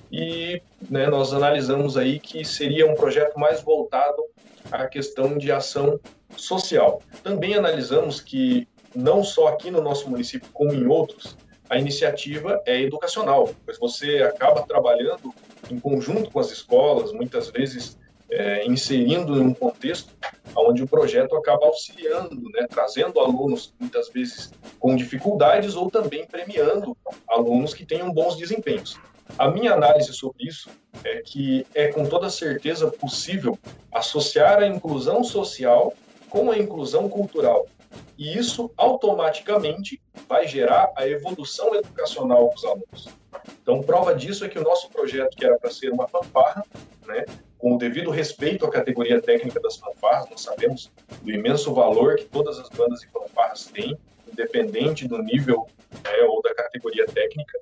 [0.10, 4.24] E né, nós analisamos aí que seria um projeto mais voltado
[4.71, 6.00] à questão de ação
[6.38, 7.02] social.
[7.21, 11.36] Também analisamos que, não só aqui no nosso município, como em outros,
[11.69, 15.34] a iniciativa é educacional, pois você acaba trabalhando
[15.69, 17.97] em conjunto com as escolas, muitas vezes
[18.30, 20.13] é, inserindo em um contexto
[20.56, 26.95] onde o projeto acaba auxiliando, né, trazendo alunos muitas vezes com dificuldades ou também premiando
[27.28, 28.97] alunos que tenham bons desempenhos.
[29.38, 30.69] A minha análise sobre isso
[31.04, 33.58] é que é com toda certeza possível
[33.91, 35.93] associar a inclusão social
[36.30, 37.65] com a inclusão cultural.
[38.17, 43.10] E isso automaticamente vai gerar a evolução educacional dos alunos.
[43.62, 46.65] Então, prova disso é que o nosso projeto, que era para ser uma fanfarra,
[47.05, 47.25] né,
[47.58, 52.25] com o devido respeito à categoria técnica das fanfarras, nós sabemos do imenso valor que
[52.25, 53.97] todas as bandas e fanfarras têm,
[54.31, 55.67] independente do nível
[56.03, 57.60] né, ou da categoria técnica,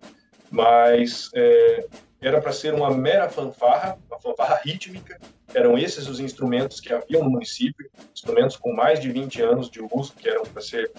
[0.51, 1.85] mas é,
[2.23, 5.19] era para ser uma mera fanfarra, uma fanfarra rítmica,
[5.53, 9.81] eram esses os instrumentos que haviam no município, instrumentos com mais de 20 anos de
[9.91, 10.89] uso, que eram para ser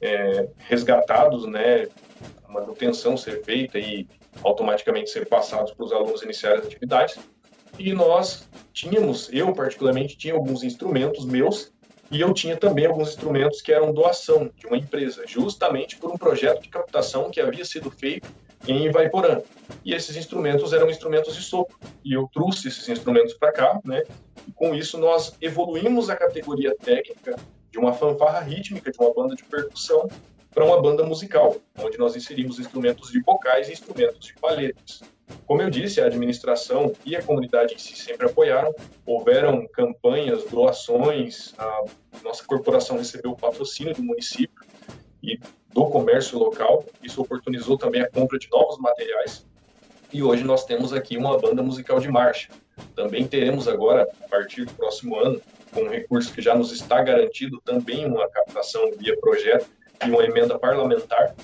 [0.00, 1.88] é, resgatados, né,
[2.44, 4.06] a manutenção ser feita e
[4.44, 7.18] automaticamente ser passados para os alunos iniciarem as atividades.
[7.76, 11.72] E nós tínhamos, eu particularmente tinha alguns instrumentos meus
[12.10, 16.16] e eu tinha também alguns instrumentos que eram doação de uma empresa, justamente por um
[16.16, 18.28] projeto de captação que havia sido feito
[18.66, 19.40] em Ivaiporã.
[19.84, 21.78] E esses instrumentos eram instrumentos de sopro.
[22.04, 24.02] E eu trouxe esses instrumentos para cá, né?
[24.46, 27.36] E com isso nós evoluímos a categoria técnica
[27.70, 30.08] de uma fanfarra rítmica, de uma banda de percussão,
[30.50, 35.02] para uma banda musical, onde nós inserimos instrumentos de vocais e instrumentos de palhetes.
[35.46, 38.74] Como eu disse, a administração e a comunidade em si sempre apoiaram.
[39.04, 41.84] Houveram campanhas, doações, a
[42.24, 44.66] nossa corporação recebeu o patrocínio do município
[45.22, 45.38] e
[45.72, 46.84] do comércio local.
[47.02, 49.46] Isso oportunizou também a compra de novos materiais.
[50.12, 52.48] E hoje nós temos aqui uma banda musical de marcha.
[52.94, 55.40] Também teremos agora, a partir do próximo ano,
[55.72, 59.68] com um recurso que já nos está garantido, também uma captação via projeto
[60.04, 61.34] e uma emenda parlamentar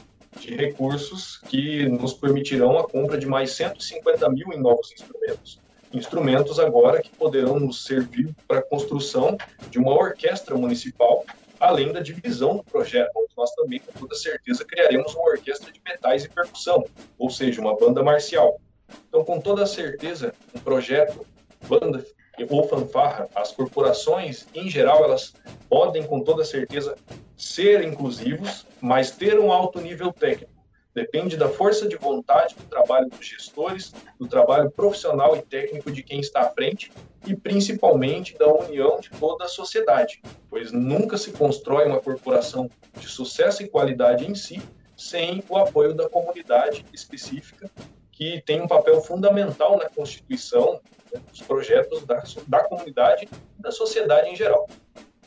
[0.40, 5.60] de recursos que nos permitirão a compra de mais 150 mil em novos instrumentos.
[5.92, 9.36] Instrumentos agora que poderão nos servir para a construção
[9.70, 11.24] de uma orquestra municipal,
[11.64, 15.80] além da divisão do projeto, onde nós também, com toda certeza, criaremos uma orquestra de
[15.84, 16.84] metais e percussão,
[17.18, 18.60] ou seja, uma banda marcial.
[19.08, 21.26] Então, com toda certeza, um projeto,
[21.66, 22.04] banda
[22.50, 25.34] ou fanfarra, as corporações, em geral, elas
[25.68, 26.96] podem, com toda certeza,
[27.36, 30.53] ser inclusivos, mas ter um alto nível técnico.
[30.94, 36.02] Depende da força de vontade do trabalho dos gestores, do trabalho profissional e técnico de
[36.02, 36.92] quem está à frente
[37.26, 43.08] e principalmente da união de toda a sociedade, pois nunca se constrói uma corporação de
[43.08, 44.62] sucesso e qualidade em si
[44.96, 47.68] sem o apoio da comunidade específica,
[48.12, 50.80] que tem um papel fundamental na constituição
[51.12, 53.28] né, dos projetos da, da comunidade
[53.58, 54.68] e da sociedade em geral.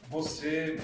[0.10, 0.80] Você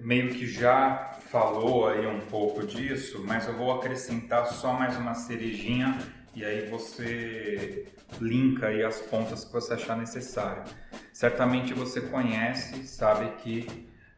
[0.00, 5.14] meio que já falou aí um pouco disso, mas eu vou acrescentar só mais uma
[5.14, 5.98] cerejinha
[6.34, 7.86] e aí você
[8.20, 10.64] linka aí as pontas que você achar necessário.
[11.12, 13.66] Certamente você conhece, sabe que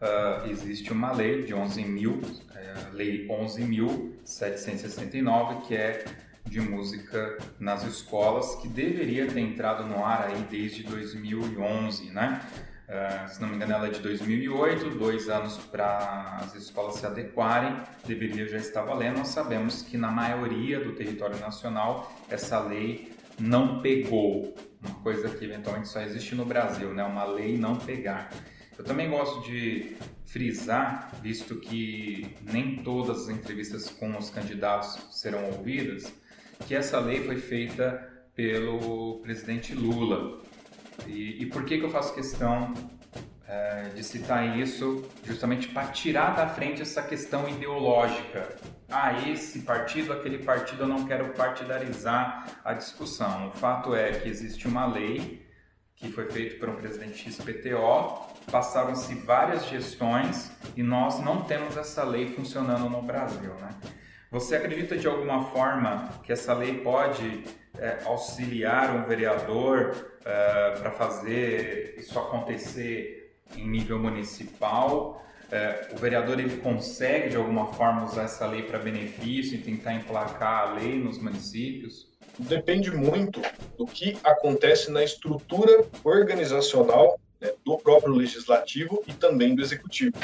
[0.01, 2.21] uh, existe uma lei de 11 mil,
[2.55, 6.05] é, lei 11.769, que é
[6.47, 12.43] de música nas escolas, que deveria ter entrado no ar aí desde 2011, né?
[12.91, 17.07] Uh, se não me engano, ela é de 2008, dois anos para as escolas se
[17.07, 19.19] adequarem, deveria já estar valendo.
[19.19, 25.45] Nós sabemos que na maioria do território nacional essa lei não pegou, uma coisa que
[25.45, 27.05] eventualmente só existe no Brasil, né?
[27.05, 28.29] uma lei não pegar.
[28.77, 35.45] Eu também gosto de frisar, visto que nem todas as entrevistas com os candidatos serão
[35.45, 36.13] ouvidas,
[36.67, 40.41] que essa lei foi feita pelo presidente Lula.
[41.07, 42.73] E, e por que, que eu faço questão
[43.47, 45.05] é, de citar isso?
[45.25, 48.57] Justamente para tirar da frente essa questão ideológica.
[48.89, 53.49] Ah, esse partido, aquele partido, eu não quero partidarizar a discussão.
[53.49, 55.49] O fato é que existe uma lei
[56.01, 62.03] que foi feita por um presidente XPTO, passaram-se várias gestões e nós não temos essa
[62.03, 63.53] lei funcionando no Brasil.
[63.57, 63.69] Né?
[64.31, 67.43] Você acredita de alguma forma que essa lei pode
[67.77, 75.21] é, auxiliar um vereador é, para fazer isso acontecer em nível municipal?
[75.51, 79.95] É, o vereador ele consegue de alguma forma usar essa lei para benefício e tentar
[79.95, 82.09] emplacar a lei nos municípios?
[82.39, 83.43] Depende muito
[83.77, 90.17] do que acontece na estrutura organizacional né, do próprio legislativo e também do executivo.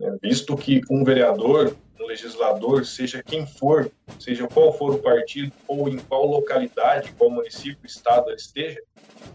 [0.00, 5.52] Né, visto que um vereador um legislador, seja quem for, seja qual for o partido
[5.68, 8.80] ou em qual localidade, qual município, estado esteja,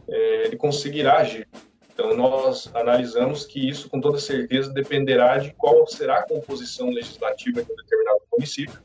[0.10, 1.48] é, ele conseguirá agir.
[1.94, 7.64] Então, nós analisamos que isso, com toda certeza, dependerá de qual será a composição legislativa
[7.64, 8.82] de um determinado município.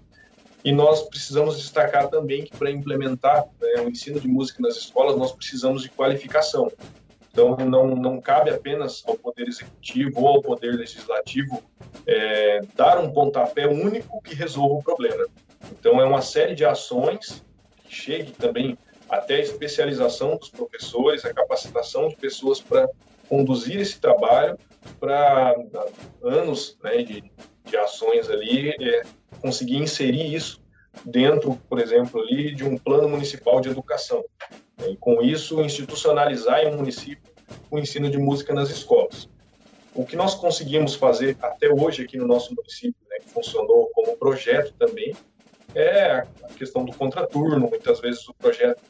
[0.62, 5.16] E nós precisamos destacar também que, para implementar né, o ensino de música nas escolas,
[5.16, 6.70] nós precisamos de qualificação.
[7.32, 11.62] Então, não, não cabe apenas ao Poder Executivo ou ao Poder Legislativo
[12.06, 15.26] é, dar um pontapé único que resolva o problema.
[15.70, 17.44] Então, é uma série de ações
[17.84, 18.76] que chegue também
[19.08, 22.88] até a especialização dos professores, a capacitação de pessoas para
[23.28, 24.58] conduzir esse trabalho
[24.98, 25.54] para
[26.22, 27.30] anos né, de,
[27.64, 29.02] de ações ali, é,
[29.40, 30.59] conseguir inserir isso
[31.04, 34.24] dentro, por exemplo, ali de um plano municipal de educação.
[34.86, 37.30] E com isso, institucionalizar em um município
[37.70, 39.28] o ensino de música nas escolas.
[39.94, 44.16] O que nós conseguimos fazer até hoje aqui no nosso município, né, que funcionou como
[44.16, 45.14] projeto também,
[45.74, 48.80] é a questão do contraturno, muitas vezes o projeto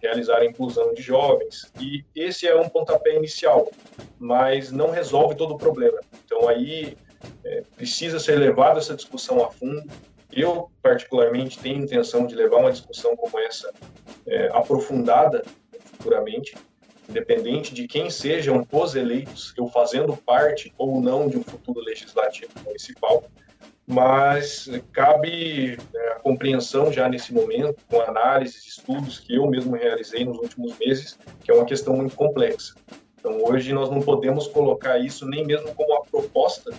[0.00, 3.70] realizar a inclusão de jovens, e esse é um pontapé inicial,
[4.18, 5.98] mas não resolve todo o problema.
[6.24, 6.96] Então aí
[7.44, 9.82] é, precisa ser levada essa discussão a fundo.
[10.32, 13.72] Eu, particularmente, tenho intenção de levar uma discussão como essa
[14.26, 15.42] é, aprofundada
[15.84, 16.54] futuramente,
[17.08, 22.52] independente de quem sejam os eleitos, eu fazendo parte ou não de um futuro legislativo
[22.64, 23.24] municipal,
[23.86, 30.24] mas cabe né, a compreensão já nesse momento, com análises, estudos que eu mesmo realizei
[30.24, 32.74] nos últimos meses, que é uma questão muito complexa.
[33.18, 36.72] Então, hoje nós não podemos colocar isso nem mesmo como uma proposta,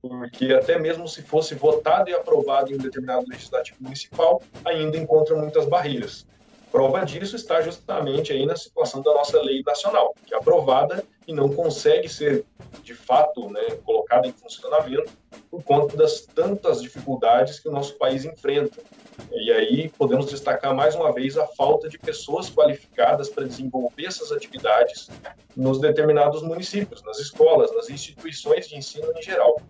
[0.00, 5.36] porque até mesmo se fosse votado e aprovado em um determinado legislativo municipal, ainda encontra
[5.36, 6.26] muitas barreiras.
[6.72, 11.32] Prova disso está justamente aí na situação da nossa lei nacional, que é aprovada e
[11.32, 12.44] não consegue ser,
[12.82, 15.12] de fato, né, colocada em funcionamento
[15.48, 18.82] por conta das tantas dificuldades que o nosso país enfrenta.
[19.30, 24.32] E aí podemos destacar mais uma vez a falta de pessoas qualificadas para desenvolver essas
[24.32, 25.08] atividades
[25.56, 29.60] nos determinados municípios, nas escolas, nas instituições de ensino em geral.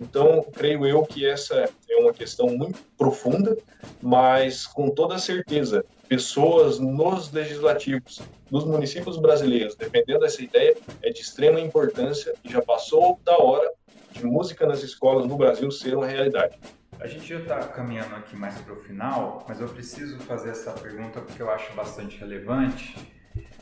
[0.00, 3.58] Então, creio eu que essa é uma questão muito profunda,
[4.00, 8.20] mas com toda certeza, pessoas nos legislativos
[8.50, 13.70] dos municípios brasileiros, dependendo dessa ideia, é de extrema importância e já passou da hora
[14.10, 16.58] de música nas escolas no Brasil ser uma realidade.
[16.98, 20.72] A gente já está caminhando aqui mais para o final, mas eu preciso fazer essa
[20.72, 22.96] pergunta porque eu acho bastante relevante,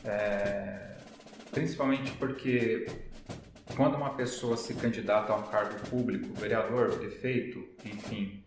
[0.03, 0.97] é...
[1.51, 2.87] principalmente porque
[3.77, 8.43] quando uma pessoa se candidata a um cargo público, vereador, prefeito, enfim,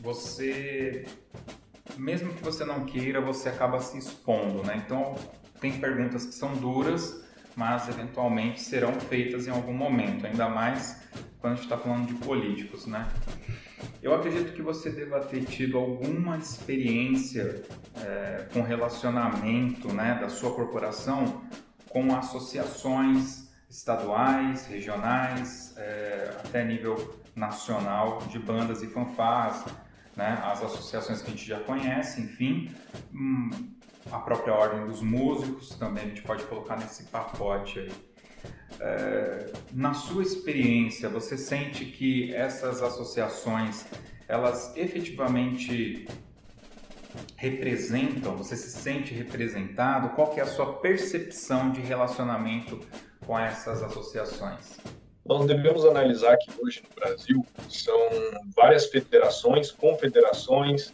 [0.00, 1.04] você,
[1.96, 4.82] mesmo que você não queira, você acaba se expondo, né?
[4.84, 5.14] Então,
[5.60, 11.02] tem perguntas que são duras, mas eventualmente serão feitas em algum momento, ainda mais
[11.40, 13.08] quando a gente está falando de políticos, né?
[14.02, 17.62] Eu acredito que você deva ter tido alguma experiência
[17.96, 21.42] é, com relacionamento né, da sua corporação
[21.88, 29.64] com associações estaduais, regionais, é, até nível nacional de bandas e fanfarras,
[30.16, 30.40] né?
[30.42, 32.74] as associações que a gente já conhece, enfim,
[33.12, 33.50] hum,
[34.10, 37.92] a própria ordem dos músicos também a gente pode colocar nesse pacote aí.
[38.78, 43.86] É, na sua experiência, você sente que essas associações
[44.28, 46.06] elas efetivamente
[47.36, 50.10] representam, você se sente representado?
[50.10, 52.80] Qual que é a sua percepção de relacionamento
[53.24, 54.78] com essas associações?
[55.28, 57.98] Nós devemos analisar que hoje no Brasil são
[58.54, 60.92] várias federações, confederações,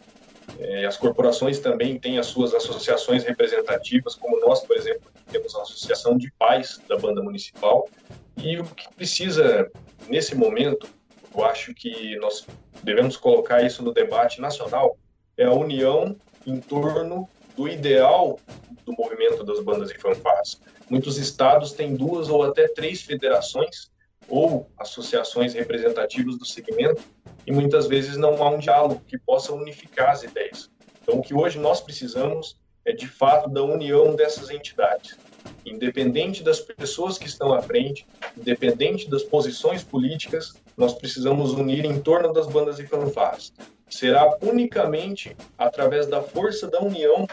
[0.59, 5.61] É, as corporações também têm as suas associações representativas, como nós, por exemplo, temos a
[5.61, 7.87] Associação de Pais da Banda Municipal.
[8.35, 9.71] E o que precisa,
[10.09, 10.85] nesse momento,
[11.33, 12.45] eu acho que nós
[12.83, 14.97] devemos colocar isso no debate nacional,
[15.37, 16.13] é a união
[16.45, 18.37] em torno do ideal
[18.85, 20.59] do movimento das bandas e fanfarras.
[20.89, 23.89] Muitos estados têm duas ou até três federações
[24.27, 27.01] ou associações representativas do segmento
[27.45, 30.69] e muitas vezes não há um diálogo que possa unificar as ideias.
[31.01, 35.17] Então, o que hoje nós precisamos é de fato da união dessas entidades.
[35.65, 38.05] Independente das pessoas que estão à frente,
[38.37, 43.53] independente das posições políticas, nós precisamos unir em torno das bandas e fanfarras.
[43.89, 47.27] Será unicamente através da força da união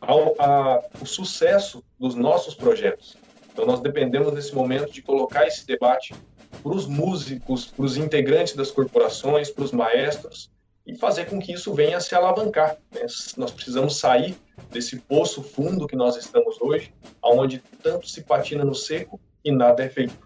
[0.00, 3.16] ao, a, o sucesso dos nossos projetos.
[3.60, 6.14] Então, nós dependemos nesse momento de colocar esse debate
[6.62, 10.50] para os músicos, para os integrantes das corporações, para os maestros,
[10.86, 12.78] e fazer com que isso venha a se alavancar.
[12.90, 13.04] Né?
[13.36, 14.34] Nós precisamos sair
[14.70, 16.90] desse poço fundo que nós estamos hoje,
[17.22, 20.16] onde tanto se patina no seco e nada é feito.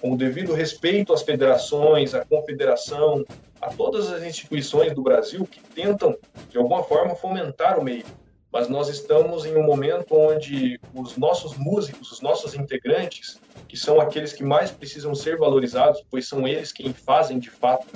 [0.00, 3.22] Com o devido respeito às federações, à confederação,
[3.60, 6.16] a todas as instituições do Brasil que tentam,
[6.48, 8.06] de alguma forma, fomentar o meio.
[8.52, 13.38] Mas nós estamos em um momento onde os nossos músicos, os nossos integrantes,
[13.68, 17.86] que são aqueles que mais precisam ser valorizados, pois são eles quem fazem de fato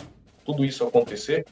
[0.44, 1.46] tudo isso acontecer,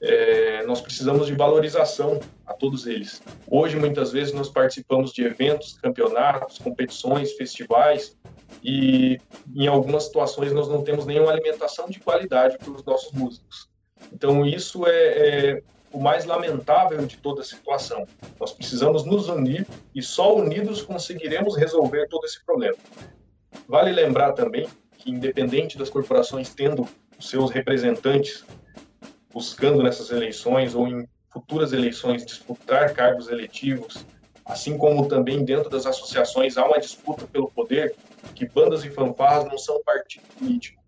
[0.00, 3.22] é, nós precisamos de valorização a todos eles.
[3.48, 8.14] Hoje, muitas vezes, nós participamos de eventos, campeonatos, competições, festivais,
[8.62, 9.18] e
[9.54, 13.68] em algumas situações nós não temos nenhuma alimentação de qualidade para os nossos músicos.
[14.12, 15.62] Então, isso é, é
[15.94, 18.04] o mais lamentável de toda a situação.
[18.38, 19.64] Nós precisamos nos unir
[19.94, 22.76] e só unidos conseguiremos resolver todo esse problema.
[23.68, 24.68] Vale lembrar também
[24.98, 26.86] que, independente das corporações tendo
[27.16, 28.44] os seus representantes
[29.32, 34.04] buscando nessas eleições ou em futuras eleições disputar cargos eletivos,
[34.44, 37.94] assim como também dentro das associações há uma disputa pelo poder,
[38.34, 40.83] que bandas e fanfarras não são partido político,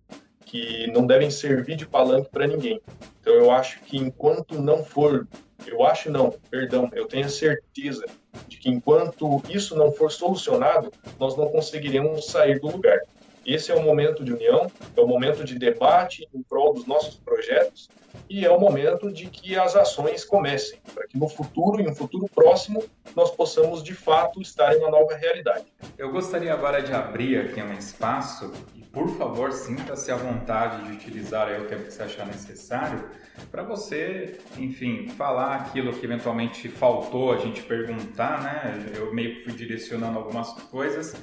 [0.46, 2.80] que não devem servir de palanque para ninguém.
[3.20, 5.26] Então eu acho que enquanto não for,
[5.66, 8.06] eu acho não, perdão, eu tenho a certeza
[8.46, 13.00] de que enquanto isso não for solucionado, nós não conseguiremos sair do lugar.
[13.46, 17.14] Esse é o momento de união, é o momento de debate em prol dos nossos
[17.14, 17.88] projetos
[18.28, 21.94] e é o momento de que as ações comecem, para que no futuro, em um
[21.94, 22.82] futuro próximo,
[23.14, 25.66] nós possamos de fato estar em uma nova realidade.
[25.96, 30.92] Eu gostaria agora de abrir aqui um espaço e, por favor, sinta-se à vontade de
[30.94, 33.08] utilizar o tempo que você achar necessário
[33.52, 38.92] para você, enfim, falar aquilo que eventualmente faltou a gente perguntar, né?
[38.96, 41.14] Eu meio que fui direcionando algumas coisas,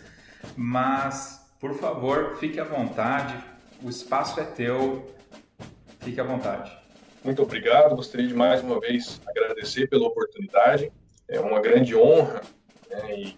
[0.56, 3.41] mas por favor, fique à vontade,
[3.82, 5.07] o espaço é teu,
[6.01, 6.70] fique à vontade.
[7.24, 10.91] Muito obrigado, gostaria de mais uma vez agradecer pela oportunidade,
[11.26, 12.41] é uma grande honra
[12.89, 13.38] né, e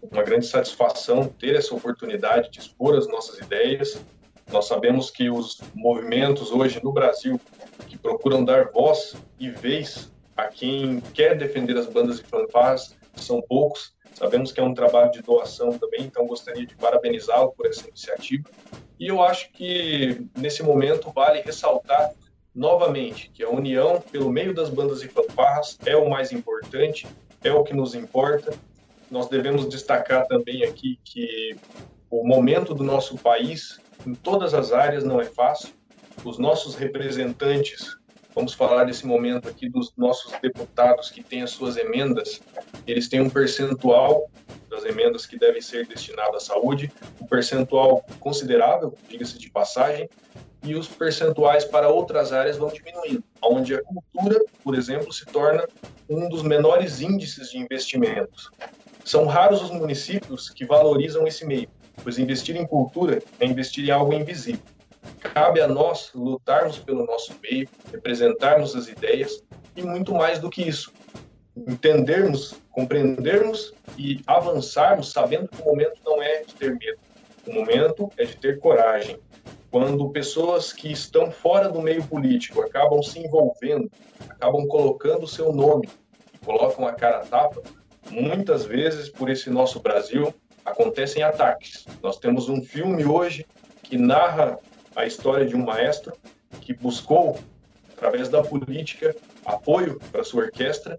[0.00, 4.02] uma grande satisfação ter essa oportunidade de expor as nossas ideias.
[4.50, 7.38] Nós sabemos que os movimentos hoje no Brasil
[7.86, 13.42] que procuram dar voz e vez a quem quer defender as bandas e fanfarras são
[13.42, 17.86] poucos Sabemos que é um trabalho de doação também, então gostaria de parabenizá-lo por essa
[17.88, 18.48] iniciativa.
[18.98, 22.12] E eu acho que nesse momento vale ressaltar
[22.54, 27.06] novamente que a união pelo meio das bandas e fanfarras é o mais importante,
[27.44, 28.52] é o que nos importa.
[29.10, 31.56] Nós devemos destacar também aqui que
[32.10, 35.70] o momento do nosso país em todas as áreas não é fácil.
[36.24, 37.97] Os nossos representantes
[38.38, 42.40] Vamos falar nesse momento aqui dos nossos deputados que têm as suas emendas.
[42.86, 44.30] Eles têm um percentual
[44.70, 46.88] das emendas que devem ser destinadas à saúde,
[47.20, 50.08] um percentual considerável, diga-se de passagem,
[50.62, 55.66] e os percentuais para outras áreas vão diminuindo, onde a cultura, por exemplo, se torna
[56.08, 58.52] um dos menores índices de investimentos.
[59.04, 61.68] São raros os municípios que valorizam esse meio,
[62.04, 64.62] pois investir em cultura é investir em algo invisível.
[65.20, 69.42] Cabe a nós lutarmos pelo nosso meio, representarmos as ideias
[69.76, 70.92] e muito mais do que isso,
[71.56, 76.98] entendermos, compreendermos e avançarmos sabendo que o momento não é de ter medo,
[77.46, 79.18] o momento é de ter coragem.
[79.70, 83.90] Quando pessoas que estão fora do meio político acabam se envolvendo,
[84.28, 85.88] acabam colocando o seu nome
[86.48, 87.62] colocam a cara a tapa,
[88.10, 91.84] muitas vezes por esse nosso Brasil acontecem ataques.
[92.02, 93.46] Nós temos um filme hoje
[93.82, 94.58] que narra
[94.98, 96.12] a história de um maestro
[96.60, 97.38] que buscou,
[97.92, 99.14] através da política,
[99.46, 100.98] apoio para sua orquestra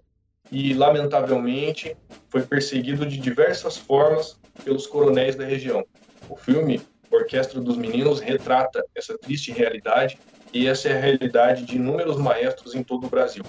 [0.50, 1.98] e, lamentavelmente,
[2.30, 5.86] foi perseguido de diversas formas pelos coronéis da região.
[6.30, 6.82] O filme
[7.12, 10.18] Orquestra dos Meninos retrata essa triste realidade
[10.54, 13.44] e essa é a realidade de inúmeros maestros em todo o Brasil.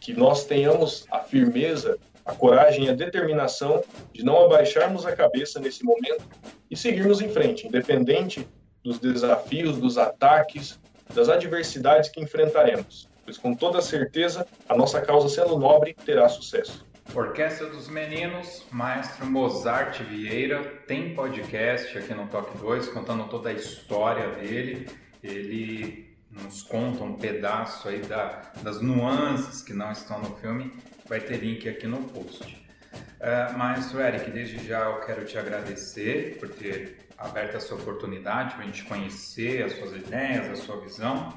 [0.00, 5.60] que nós tenhamos a firmeza, a coragem e a determinação de não abaixarmos a cabeça
[5.60, 6.26] nesse momento
[6.70, 8.48] e seguirmos em frente, independente
[8.88, 10.80] dos desafios, dos ataques,
[11.14, 16.86] das adversidades que enfrentaremos, pois com toda certeza a nossa causa sendo nobre terá sucesso.
[17.14, 23.52] Orquestra dos Meninos, Maestro Mozart Vieira, tem podcast aqui no Toque 2 contando toda a
[23.52, 24.88] história dele.
[25.22, 30.72] Ele nos conta um pedaço aí da, das nuances que não estão no filme.
[31.06, 32.67] Vai ter link aqui no post.
[32.92, 38.62] Uh, Maestro Eric, desde já eu quero te agradecer por ter aberto essa oportunidade para
[38.62, 41.36] a gente conhecer as suas ideias, a sua visão.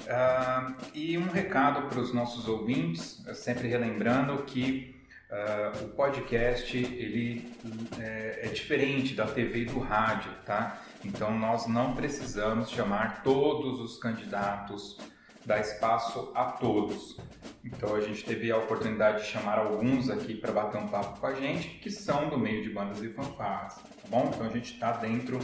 [0.00, 4.98] Uh, e um recado para os nossos ouvintes, sempre relembrando que
[5.30, 7.54] Uh, o podcast ele
[8.00, 10.82] é, é, diferente da TV e do rádio, tá?
[11.04, 14.98] Então nós não precisamos chamar todos os candidatos,
[15.46, 17.16] dar espaço a todos.
[17.64, 21.26] Então a gente teve a oportunidade de chamar alguns aqui para bater um papo com
[21.26, 24.30] a gente, que são do meio de bandas e fanfarras, tá bom?
[24.34, 25.38] Então a gente está dentro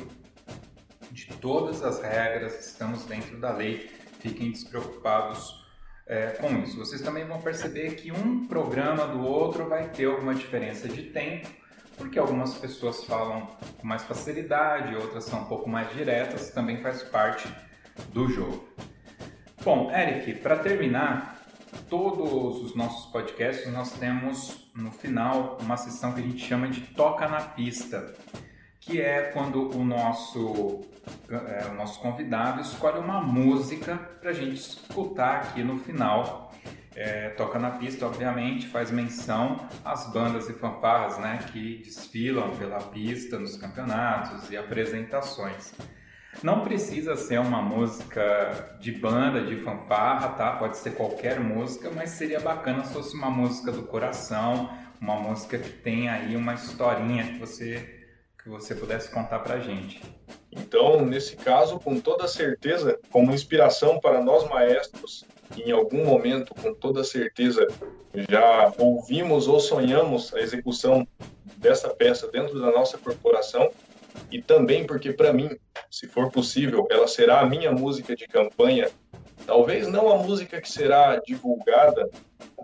[1.10, 3.90] de todas as regras, estamos dentro da lei,
[4.20, 5.66] fiquem despreocupados
[6.06, 6.78] é, com isso.
[6.78, 11.48] Vocês também vão perceber que um programa do outro vai ter alguma diferença de tempo,
[11.96, 13.46] porque algumas pessoas falam
[13.78, 17.48] com mais facilidade, outras são um pouco mais diretas, também faz parte
[18.12, 18.68] do jogo.
[19.64, 21.35] Bom, Eric, para terminar,
[21.88, 26.80] todos os nossos podcasts nós temos no final uma sessão que a gente chama de
[26.80, 28.14] Toca na Pista
[28.86, 30.80] que é quando o nosso,
[31.28, 36.52] é, o nosso convidado escolhe uma música para a gente escutar aqui no final.
[36.94, 42.78] É, toca na pista, obviamente, faz menção às bandas e fanfarras né, que desfilam pela
[42.78, 45.74] pista nos campeonatos e apresentações.
[46.42, 50.52] Não precisa ser uma música de banda, de fanfarra, tá?
[50.52, 54.70] Pode ser qualquer música, mas seria bacana se fosse uma música do coração,
[55.00, 57.92] uma música que tem aí uma historinha que você
[58.42, 60.00] que você pudesse contar para a gente.
[60.52, 65.24] Então, nesse caso, com toda certeza, como inspiração para nós maestros,
[65.56, 67.66] em algum momento, com toda certeza,
[68.30, 71.04] já ouvimos ou sonhamos a execução
[71.56, 73.68] dessa peça dentro da nossa corporação,
[74.30, 75.50] e também porque, para mim,
[75.96, 78.90] se for possível, ela será a minha música de campanha.
[79.46, 82.10] Talvez não a música que será divulgada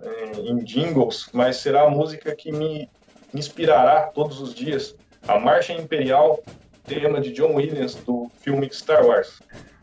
[0.02, 2.90] eh, em jingles, mas será a música que me
[3.32, 4.94] inspirará todos os dias
[5.26, 6.42] a Marcha Imperial,
[6.84, 9.40] tema de John Williams do filme Star Wars.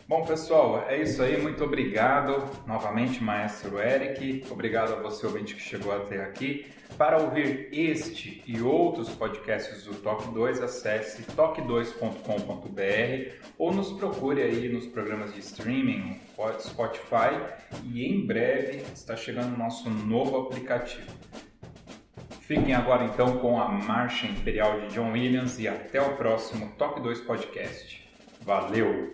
[0.09, 1.39] Bom, pessoal, é isso aí.
[1.39, 4.43] Muito obrigado novamente, maestro Eric.
[4.49, 6.65] Obrigado a você, ouvinte, que chegou até aqui.
[6.97, 14.67] Para ouvir este e outros podcasts do Toque 2, acesse toque2.com.br ou nos procure aí
[14.67, 16.19] nos programas de streaming,
[16.59, 17.39] Spotify
[17.83, 21.05] e em breve está chegando o nosso novo aplicativo.
[22.41, 26.99] Fiquem agora então com a Marcha Imperial de John Williams e até o próximo Top
[26.99, 28.09] 2 Podcast.
[28.41, 29.13] Valeu!